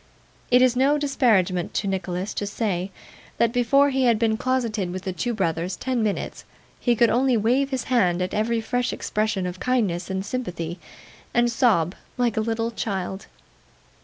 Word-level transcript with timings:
It 0.49 0.63
is 0.63 0.75
no 0.75 0.97
disparagement 0.97 1.75
to 1.75 1.87
Nicholas 1.87 2.33
to 2.33 2.47
say, 2.47 2.89
that 3.37 3.53
before 3.53 3.91
he 3.91 4.05
had 4.05 4.17
been 4.17 4.35
closeted 4.35 4.89
with 4.91 5.03
the 5.03 5.13
two 5.13 5.31
brothers 5.31 5.75
ten 5.75 6.01
minutes, 6.01 6.43
he 6.79 6.95
could 6.95 7.11
only 7.11 7.37
wave 7.37 7.69
his 7.69 7.83
hand 7.83 8.19
at 8.19 8.33
every 8.33 8.61
fresh 8.61 8.91
expression 8.93 9.45
of 9.45 9.59
kindness 9.59 10.09
and 10.09 10.25
sympathy, 10.25 10.79
and 11.35 11.51
sob 11.51 11.93
like 12.17 12.35
a 12.35 12.41
little 12.41 12.71
child. 12.71 13.27